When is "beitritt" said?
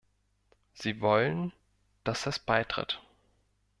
2.39-2.99